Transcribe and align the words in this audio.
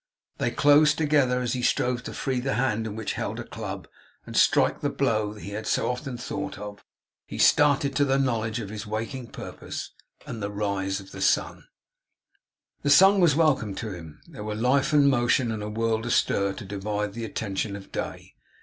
They 0.39 0.49
closed 0.49 0.97
together. 0.97 1.41
As 1.41 1.53
he 1.53 1.61
strove 1.61 2.01
to 2.05 2.13
free 2.15 2.39
the 2.39 2.55
hand 2.55 2.87
in 2.87 2.95
which 2.95 3.11
he 3.11 3.15
held 3.17 3.39
a 3.39 3.43
club, 3.43 3.87
and 4.25 4.35
strike 4.35 4.81
the 4.81 4.89
blow 4.89 5.33
he 5.35 5.51
had 5.51 5.67
so 5.67 5.91
often 5.91 6.17
thought 6.17 6.57
of, 6.57 6.83
he 7.27 7.37
started 7.37 7.95
to 7.97 8.05
the 8.05 8.17
knowledge 8.17 8.59
of 8.59 8.69
his 8.69 8.87
waking 8.87 9.27
purpose 9.27 9.91
and 10.25 10.41
the 10.41 10.49
rising 10.49 11.05
of 11.05 11.11
the 11.11 11.21
sun. 11.21 11.67
The 12.81 12.89
sun 12.89 13.19
was 13.19 13.35
welcome 13.35 13.75
to 13.75 13.91
him. 13.91 14.23
There 14.27 14.43
were 14.43 14.55
life 14.55 14.91
and 14.91 15.07
motion, 15.07 15.51
and 15.51 15.61
a 15.61 15.69
world 15.69 16.07
astir, 16.07 16.53
to 16.53 16.65
divide 16.65 17.13
the 17.13 17.23
attention 17.23 17.75
of 17.75 17.91
Day. 17.91 18.33